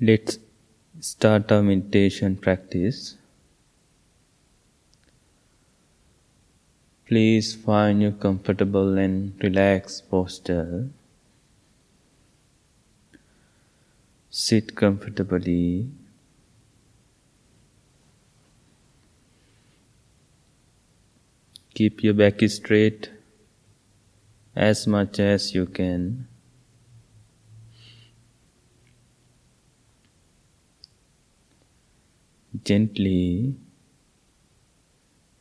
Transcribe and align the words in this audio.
Let's 0.00 0.38
start 1.00 1.50
our 1.50 1.60
meditation 1.60 2.36
practice. 2.36 3.16
Please 7.04 7.56
find 7.56 8.00
your 8.00 8.12
comfortable 8.12 8.96
and 8.96 9.32
relaxed 9.42 10.08
posture. 10.08 10.90
Sit 14.30 14.76
comfortably. 14.76 15.88
Keep 21.74 22.04
your 22.04 22.14
back 22.14 22.40
straight 22.48 23.10
as 24.54 24.86
much 24.86 25.18
as 25.18 25.56
you 25.56 25.66
can. 25.66 26.28
Gently 32.64 33.54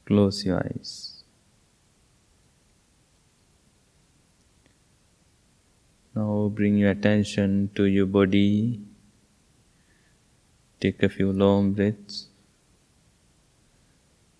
close 0.06 0.46
your 0.46 0.58
eyes. 0.58 1.24
Now 6.14 6.52
bring 6.54 6.78
your 6.78 6.92
attention 6.92 7.70
to 7.76 7.86
your 7.86 8.08
body. 8.08 8.82
Take 10.80 11.04
a 11.04 11.10
few 11.10 11.32
long 11.32 11.74
breaths 11.74 12.28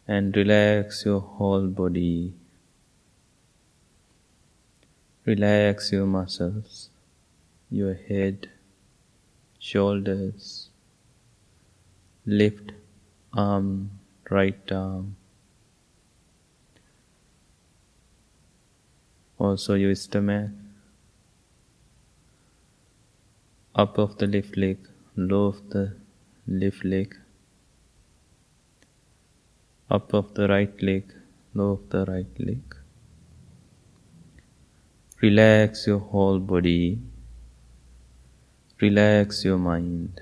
and 0.08 0.36
relax 0.36 1.06
your 1.06 1.20
whole 1.20 1.68
body. 1.68 2.34
Relax 5.26 5.92
your 5.92 6.06
muscles, 6.06 6.90
your 7.70 7.94
head, 7.94 8.50
shoulders, 9.60 10.67
left 12.28 12.74
arm, 13.34 13.90
right 14.30 14.72
arm. 14.72 15.16
Also 19.38 19.76
your 19.76 19.96
stomach, 19.96 20.50
up 23.74 23.98
of 23.98 24.18
the 24.18 24.28
left 24.28 24.58
leg, 24.58 24.78
low 25.16 25.46
of 25.46 25.70
the 25.70 25.94
left 26.48 26.84
leg, 26.84 27.16
up 29.90 30.14
of 30.14 30.34
the 30.34 30.50
right 30.50 30.84
leg, 30.84 31.14
low 31.54 31.72
of 31.72 31.90
the 31.92 32.04
right 32.12 32.40
leg. 32.40 32.76
Relax 35.22 35.88
your 35.88 36.00
whole 36.00 36.40
body. 36.40 37.00
Relax 38.82 39.46
your 39.46 39.58
mind 39.58 40.22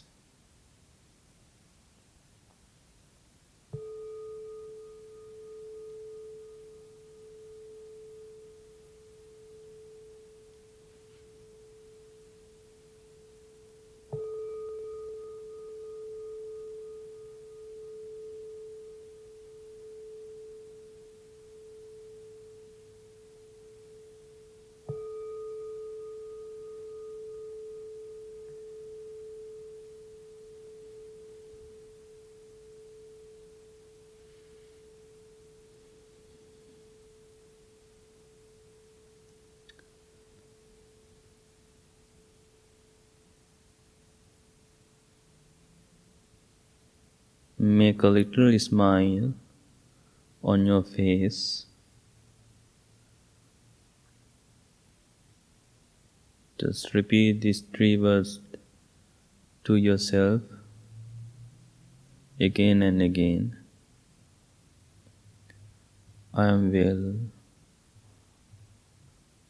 Make 47.61 48.01
a 48.01 48.07
little 48.07 48.57
smile 48.57 49.35
on 50.43 50.65
your 50.65 50.81
face. 50.81 51.67
Just 56.57 56.95
repeat 56.95 57.41
these 57.41 57.61
three 57.61 57.97
words 57.97 58.39
to 59.65 59.75
yourself 59.75 60.41
again 62.39 62.81
and 62.81 62.99
again. 62.99 63.55
I 66.33 66.47
am 66.47 66.71
well. 66.73 67.13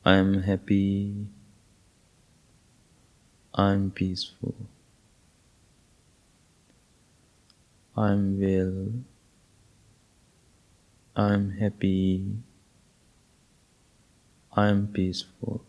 I 0.03 0.15
am 0.15 0.43
happy. 0.43 1.27
I 3.55 3.71
am 3.71 3.89
peaceful. 3.91 4.55
I'm 8.01 8.39
well. 8.41 8.89
I'm 11.15 11.51
happy. 11.51 12.25
I'm 14.53 14.87
peaceful. 14.87 15.63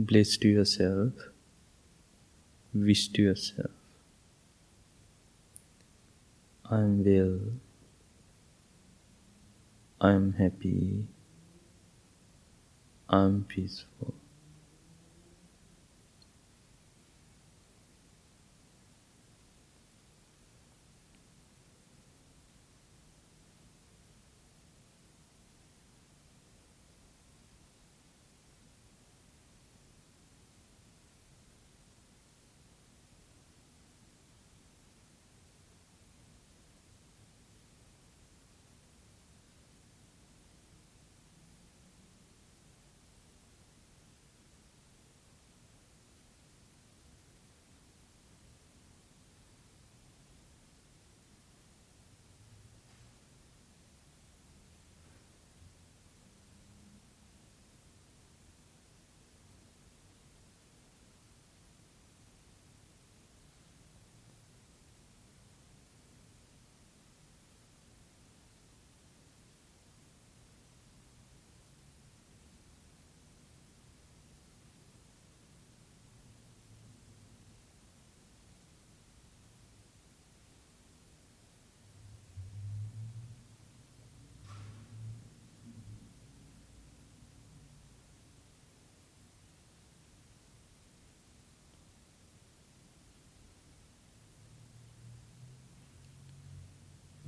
Bless 0.00 0.38
to 0.38 0.48
yourself, 0.48 1.12
wish 2.72 3.08
to 3.08 3.20
yourself. 3.22 3.70
I'm 6.64 7.04
well, 7.04 7.38
I'm 10.00 10.32
happy, 10.32 11.04
I'm 13.10 13.44
peaceful. 13.44 14.14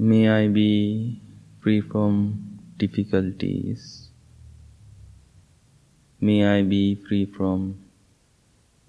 May 0.03 0.29
I 0.29 0.49
be 0.49 1.21
free 1.61 1.81
from 1.81 2.59
difficulties. 2.77 4.09
May 6.21 6.45
I 6.45 6.63
be 6.63 6.97
free 6.97 7.25
from 7.25 7.79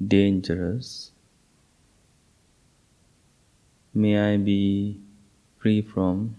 dangers. 0.02 1.12
May 3.94 4.18
I 4.18 4.38
be 4.38 5.02
free 5.60 5.84
from 5.84 6.36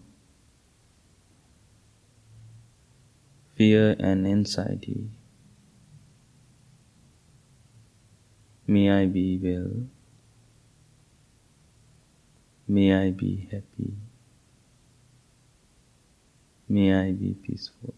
fear 3.55 3.95
and 4.01 4.27
anxiety. 4.27 5.09
May 8.67 8.91
I 8.91 9.07
be 9.07 9.39
well. 9.39 9.87
May 12.67 12.93
I 12.93 13.13
be 13.13 13.47
happy. 13.53 14.04
May 16.75 16.95
I 16.95 17.13
be 17.13 17.35
peaceful. 17.47 17.94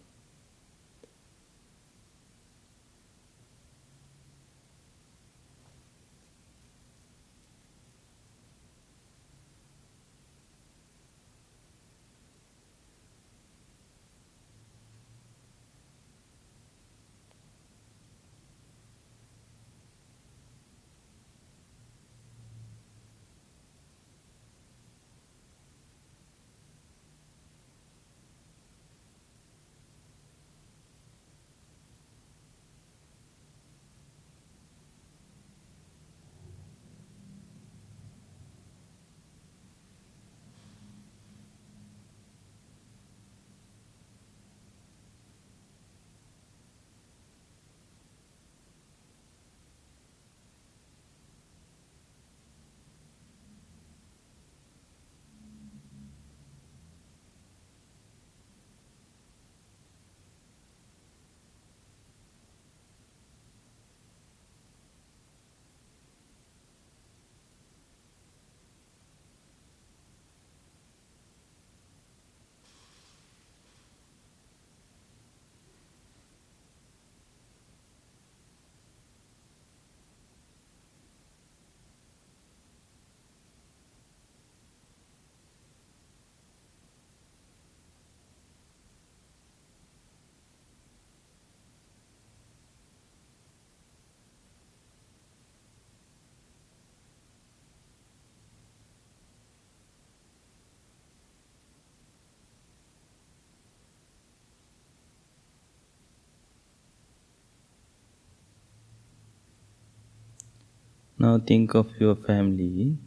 Now 111.18 111.38
think 111.38 111.74
of 111.74 111.90
your 111.98 112.14
family. 112.14 112.98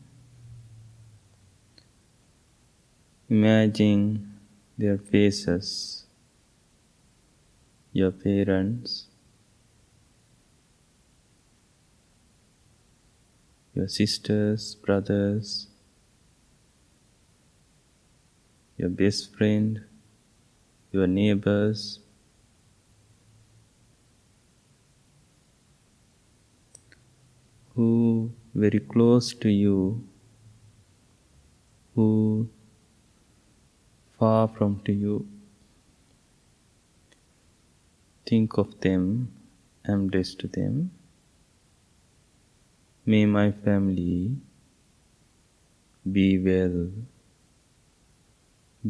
Imagine 3.29 4.39
their 4.79 4.97
faces, 4.97 6.05
your 7.93 8.09
parents, 8.09 9.05
your 13.75 13.87
sisters, 13.87 14.73
brothers, 14.73 15.67
your 18.75 18.89
best 18.89 19.35
friend, 19.35 19.85
your 20.91 21.05
neighbors, 21.05 21.99
who 27.79 28.29
very 28.53 28.79
close 28.93 29.33
to 29.33 29.49
you, 29.49 30.05
who 31.95 32.49
far 34.17 34.49
from 34.49 34.81
to 34.83 34.91
you. 34.91 35.25
Think 38.25 38.57
of 38.57 38.77
them, 38.81 39.31
embrace 39.87 40.35
to 40.41 40.49
them. 40.49 40.91
May 43.05 43.25
my 43.25 43.53
family 43.53 44.35
be 46.19 46.37
well, 46.37 46.91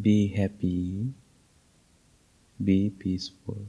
be 0.02 0.18
happy, 0.30 1.14
be 2.64 2.90
peaceful. 2.90 3.68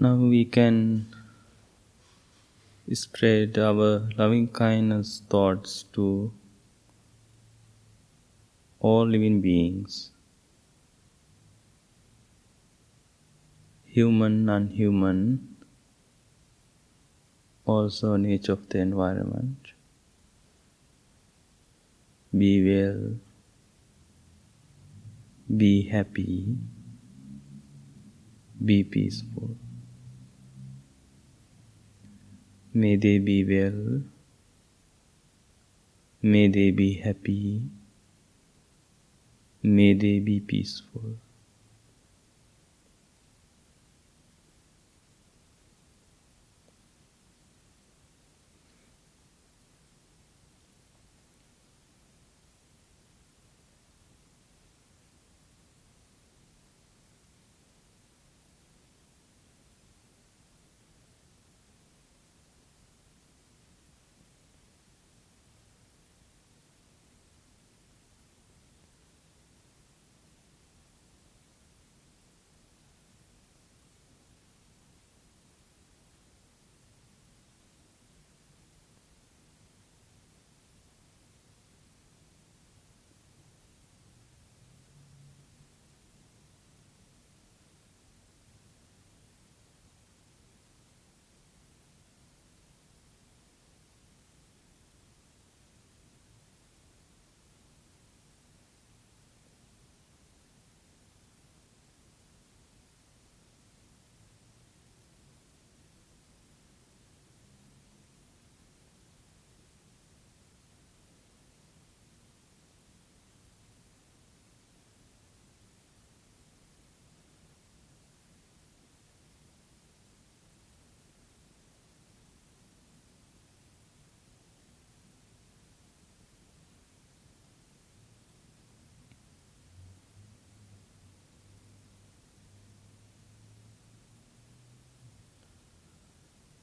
Now 0.00 0.14
we 0.14 0.44
can 0.44 1.12
spread 2.92 3.58
our 3.58 4.08
loving 4.16 4.46
kindness 4.46 5.22
thoughts 5.28 5.86
to 5.94 6.30
all 8.78 9.04
living 9.04 9.40
beings, 9.40 10.12
human, 13.84 14.44
non-human, 14.44 15.56
also 17.66 18.14
nature 18.14 18.52
of 18.52 18.68
the 18.68 18.78
environment. 18.78 19.72
Be 22.32 22.52
well, 22.70 23.16
be 25.56 25.88
happy, 25.88 26.56
be 28.64 28.84
peaceful. 28.84 29.56
May 32.74 32.96
they 32.96 33.18
be 33.18 33.44
well, 33.44 34.02
may 36.22 36.48
they 36.48 36.70
be 36.70 36.94
happy, 36.94 37.62
may 39.62 39.94
they 39.94 40.18
be 40.18 40.40
peaceful. 40.40 41.16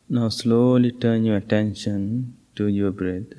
Now 0.08 0.30
slowly 0.30 0.92
turn 0.92 1.26
your 1.26 1.38
attention 1.38 2.38
to 2.56 2.68
your 2.68 2.92
breath. 2.92 3.34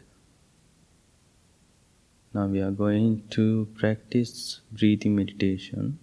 Now 2.34 2.46
we 2.48 2.60
are 2.60 2.72
going 2.72 3.22
to 3.30 3.68
practice 3.76 4.62
breathing 4.72 5.14
meditation. 5.14 6.00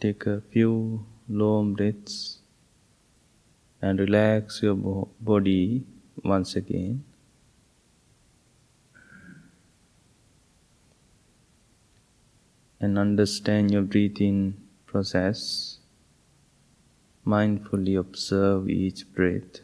Take 0.00 0.24
a 0.24 0.40
few 0.40 1.04
long 1.28 1.74
breaths 1.74 2.38
and 3.82 4.00
relax 4.00 4.62
your 4.62 4.74
bo- 4.74 5.10
body 5.20 5.84
once 6.24 6.56
again. 6.56 7.04
And 12.80 12.98
understand 12.98 13.70
your 13.70 13.82
breathing 13.82 14.54
process. 14.86 15.78
Mindfully 17.26 17.98
observe 17.98 18.68
each 18.68 19.12
breath. 19.14 19.60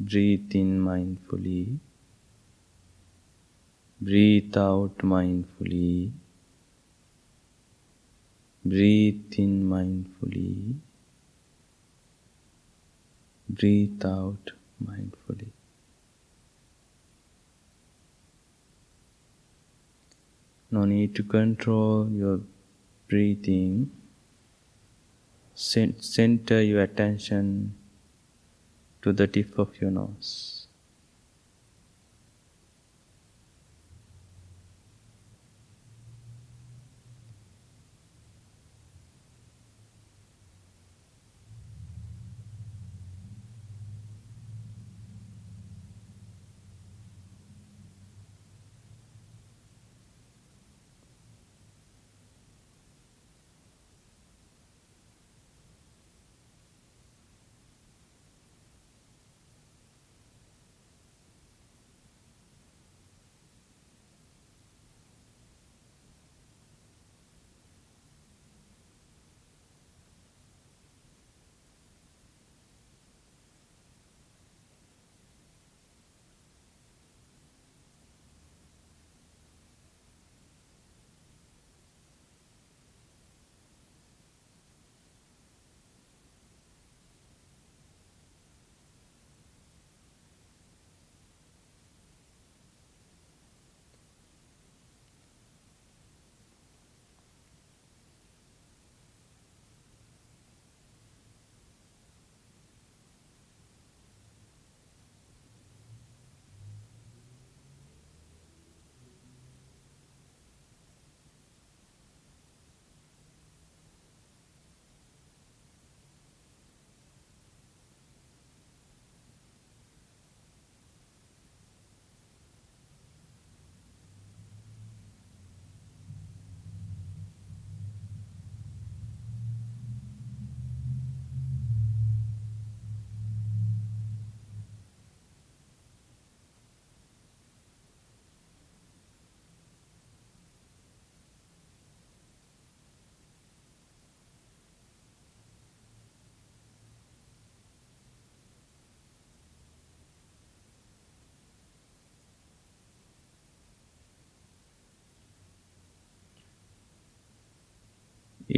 Breathe 0.00 0.54
in 0.54 0.80
mindfully. 0.80 1.78
Breathe 4.00 4.56
out 4.56 4.98
mindfully. 4.98 6.12
Breathe 8.64 9.34
in 9.36 9.64
mindfully. 9.64 10.74
Breathe 13.48 14.04
out 14.04 14.52
mindfully. 14.82 15.50
No 20.70 20.86
need 20.86 21.14
to 21.14 21.22
control 21.22 22.08
your 22.10 22.40
breathing. 23.08 23.90
Center 25.54 26.60
your 26.62 26.82
attention 26.82 27.74
to 29.02 29.12
the 29.12 29.26
tip 29.26 29.58
of 29.58 29.80
your 29.80 29.90
nose. 29.90 30.63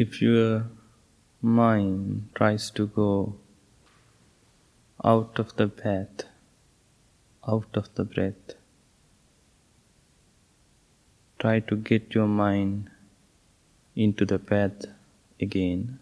If 0.00 0.20
your 0.20 0.66
mind 1.40 2.28
tries 2.34 2.70
to 2.72 2.86
go 2.86 3.36
out 5.02 5.38
of 5.38 5.56
the 5.56 5.68
path, 5.68 6.24
out 7.48 7.70
of 7.72 7.88
the 7.94 8.04
breath, 8.04 8.56
try 11.38 11.60
to 11.60 11.76
get 11.76 12.14
your 12.14 12.26
mind 12.26 12.90
into 13.94 14.26
the 14.26 14.38
path 14.38 14.84
again. 15.40 15.98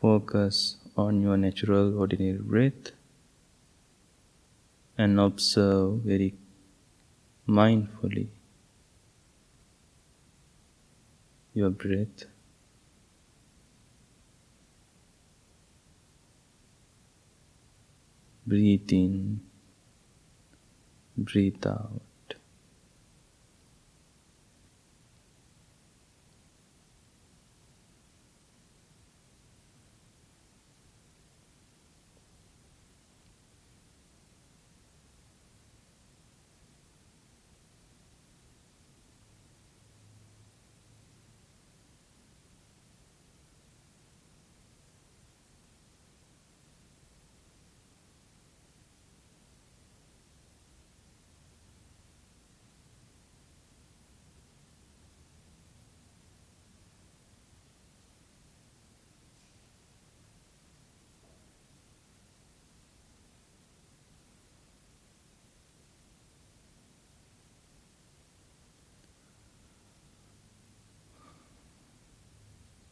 Focus 0.00 0.76
on 0.96 1.20
your 1.20 1.36
natural 1.36 1.98
ordinary 1.98 2.38
breath 2.38 2.92
and 4.96 5.20
observe 5.20 6.04
very 6.12 6.32
mindfully 7.46 8.28
your 11.54 11.70
breath. 11.70 12.24
Breathe 18.46 18.92
in, 18.92 19.40
breathe 21.16 21.66
out. 21.66 22.02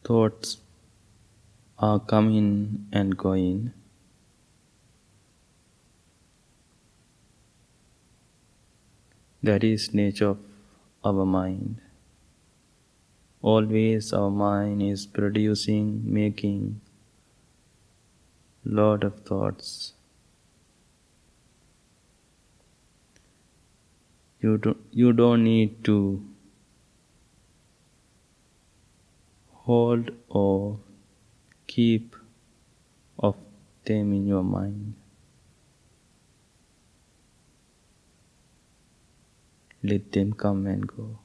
Thoughts 0.09 0.57
are 1.79 2.01
coming 2.01 2.87
and 2.91 3.17
going. 3.17 3.73
That 9.43 9.63
is 9.63 9.93
nature 9.93 10.37
of 11.05 11.19
our 11.19 11.27
mind. 11.27 11.83
Always 13.43 14.13
our 14.15 14.31
mind 14.31 14.83
is 14.83 15.05
producing, 15.05 15.93
making 16.21 16.81
lot 18.65 19.05
of 19.05 19.21
thoughts. 19.21 19.93
You 24.41 24.57
don't, 24.57 24.79
you 24.91 25.13
don't 25.13 25.45
need 25.45 25.85
to 25.85 26.01
hold 29.69 30.11
or 30.31 30.79
keep 31.67 32.17
of 33.19 33.37
them 33.85 34.13
in 34.15 34.27
your 34.27 34.43
mind. 34.43 34.95
Let 39.83 40.11
them 40.13 40.33
come 40.33 40.67
and 40.67 40.87
go. 40.87 41.19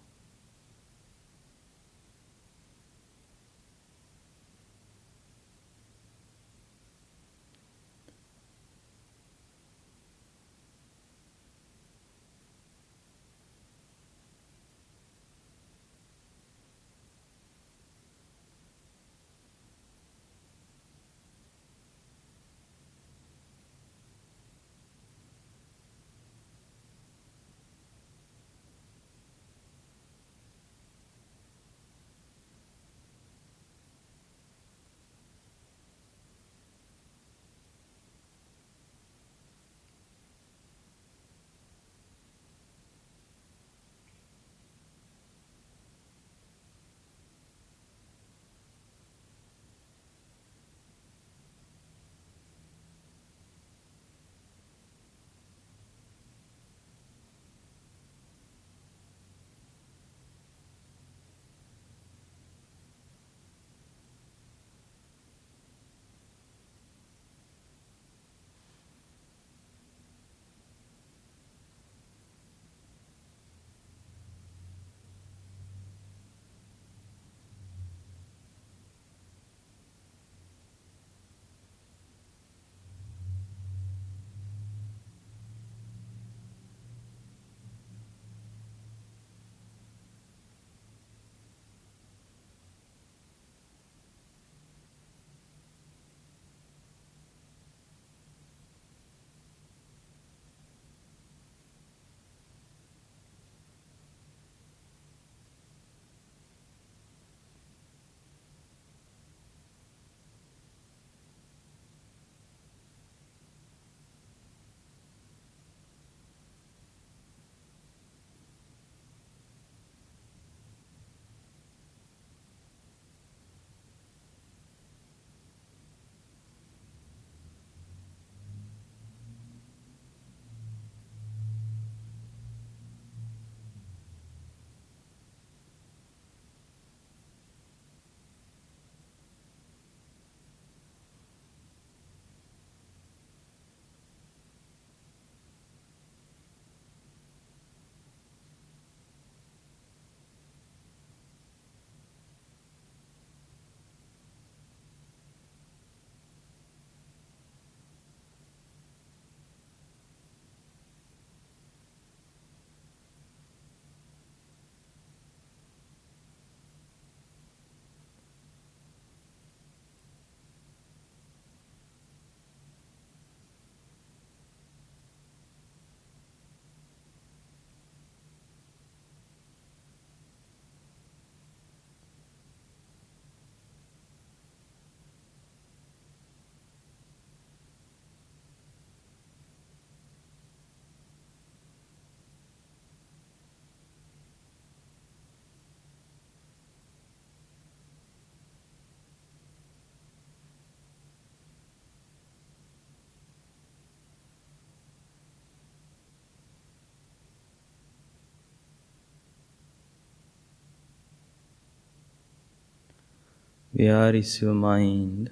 Where 213.83 214.15
is 214.15 214.41
your 214.41 214.53
mind? 214.53 215.29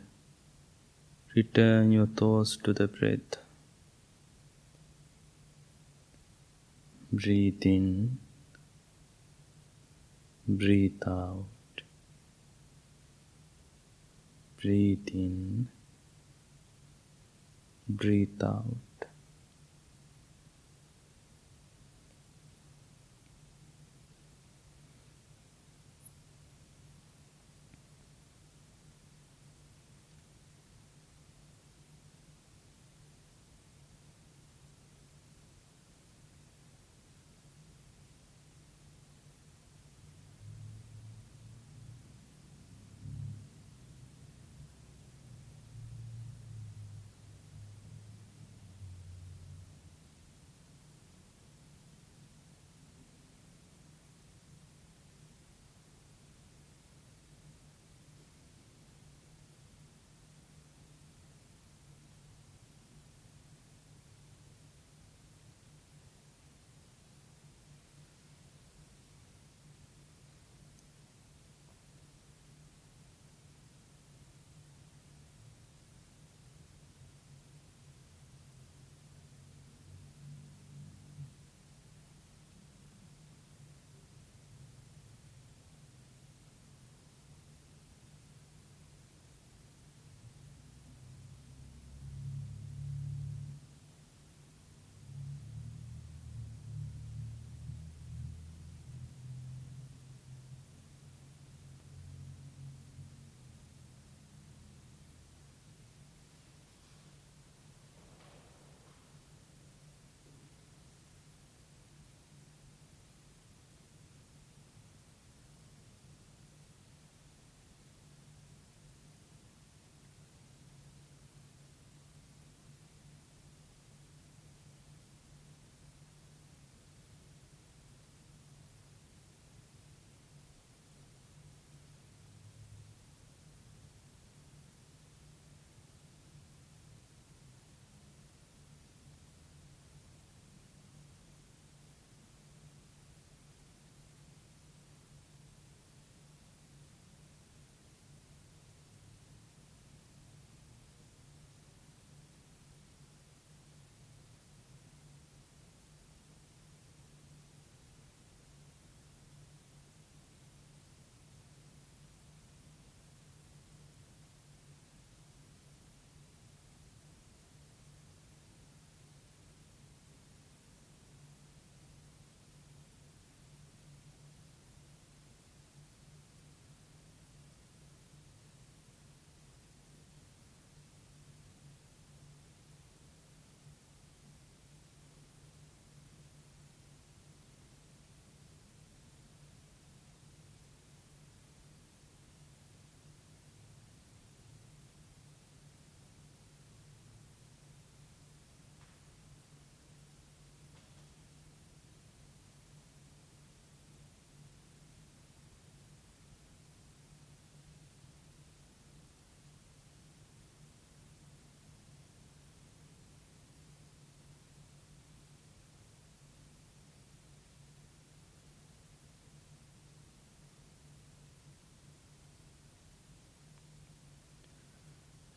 Return 1.33 1.93
your 1.93 2.07
thoughts 2.07 2.57
to 2.63 2.73
the 2.73 2.87
breath. 2.89 3.37
Breathe 7.13 7.65
in, 7.65 8.17
breathe 10.45 11.07
out. 11.07 11.85
Breathe 14.61 15.07
in, 15.13 15.69
breathe 17.87 18.43
out. 18.43 18.90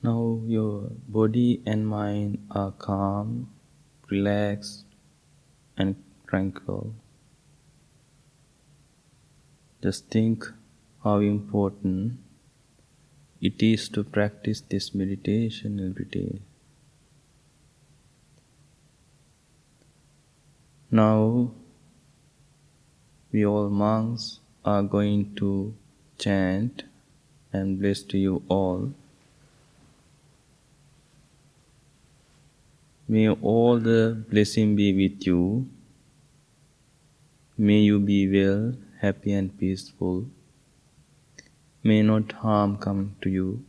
Now 0.04 0.38
your 0.46 0.90
body 1.08 1.62
and 1.64 1.88
mind 1.88 2.46
are 2.50 2.72
calm, 2.72 3.48
relaxed, 4.10 4.84
and 5.78 5.96
tranquil. 6.26 6.94
Just 9.82 10.10
think 10.10 10.44
how 11.02 11.20
important 11.20 12.18
it 13.40 13.62
is 13.62 13.88
to 13.90 14.04
practice 14.04 14.60
this 14.60 14.94
meditation 14.94 15.80
every 15.80 16.04
day. 16.04 16.42
Now, 20.90 21.50
we 23.32 23.46
all 23.46 23.70
monks 23.70 24.40
are 24.66 24.82
going 24.82 25.34
to 25.36 25.74
chant 26.18 26.82
and 27.54 27.80
bless 27.80 28.02
to 28.02 28.18
you 28.18 28.42
all. 28.48 28.92
May 33.14 33.28
all 33.28 33.78
the 33.78 34.24
blessing 34.30 34.74
be 34.74 34.86
with 34.92 35.24
you. 35.24 35.68
May 37.56 37.78
you 37.88 38.00
be 38.00 38.16
well, 38.32 38.74
happy, 39.02 39.32
and 39.40 39.56
peaceful. 39.58 40.26
May 41.84 42.02
not 42.02 42.32
harm 42.32 42.76
come 42.86 43.14
to 43.22 43.30
you. 43.30 43.62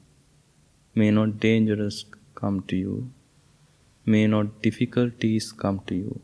May 0.95 1.11
not 1.11 1.39
dangers 1.39 2.05
come 2.33 2.63
to 2.69 2.75
you. 2.75 3.11
May 4.03 4.25
not 4.25 4.61
difficulties 4.63 5.51
come 5.51 5.81
to 5.87 5.95
you. 6.03 6.19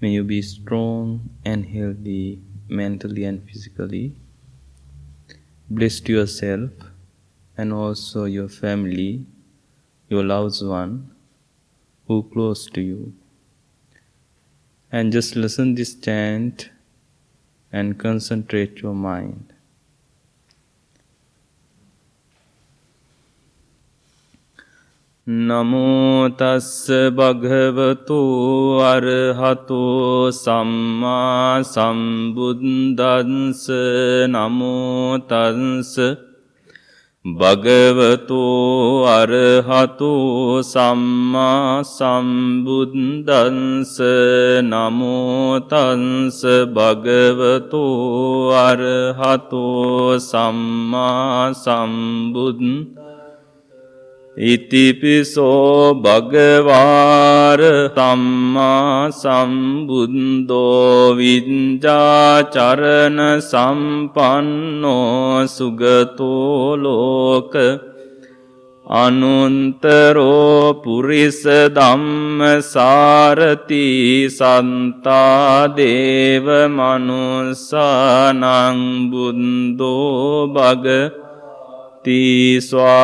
May 0.00 0.10
you 0.10 0.22
be 0.22 0.42
strong 0.42 1.30
and 1.44 1.66
healthy 1.76 2.40
mentally 2.68 3.24
and 3.24 3.42
physically. 3.50 4.14
Bless 5.68 6.02
yourself 6.08 6.70
and 7.56 7.72
also 7.72 8.26
your 8.26 8.48
family, 8.48 9.26
your 10.08 10.22
loved 10.22 10.62
one 10.64 10.94
who 12.10 12.24
close 12.34 12.66
to 12.66 12.80
you. 12.80 13.12
And 14.92 15.12
just 15.12 15.36
listen 15.36 15.76
this 15.76 15.94
chant 15.94 16.70
and 17.72 17.96
concentrate 17.96 18.82
your 18.82 18.94
mind. 18.94 19.52
නමෝ 25.48 26.28
තස්ස 26.38 26.86
භගවතු 27.16 28.18
අරහතෝ 28.86 30.30
සම්මා 30.38 31.60
සම්බුද්දන්ස 31.74 33.62
නමෝ 34.34 35.18
තස්ස 35.30 35.94
භගවතු 37.24 39.04
අරහතු 39.06 40.64
සම්මා 40.64 41.84
සම්බුද්දන්ස 41.84 44.00
නමෝතන්ස 44.64 46.40
භගවතු 46.72 47.84
අරහතු 48.50 50.18
සම්මා 50.18 51.54
සම්බුද්දන්ස 51.54 53.09
ඉතිපිසෝ 54.40 55.96
භගවාර 55.96 57.60
තම්මා 57.92 59.12
සම්බුන්දෝ 59.12 61.14
විඤ්ජාචරණ 61.18 63.20
සම්පන්නෝ 63.42 65.46
සුගතෝලෝක 65.56 67.52
අනුන්තරෝ 68.86 70.80
පුරිස 70.82 71.44
දම්ම 71.70 72.40
සාරති 72.64 74.30
සන්තාදේව 74.30 76.46
මනුසානංබුන්දෝ 76.70 77.98
භග 80.48 81.19
තිස්වාකාතෝ 82.04 83.02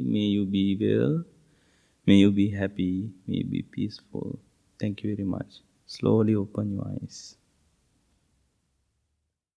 May 0.04 0.28
you 0.36 0.44
be 0.44 0.76
well, 0.76 1.24
may 2.06 2.16
you 2.16 2.30
be 2.30 2.50
happy, 2.50 3.08
may 3.26 3.36
you 3.38 3.46
be 3.46 3.62
peaceful. 3.62 4.38
Thank 4.78 5.02
you 5.02 5.16
very 5.16 5.24
much. 5.24 5.62
Slowly 5.86 6.34
open 6.34 6.72
your 6.74 6.86
eyes. 6.86 7.37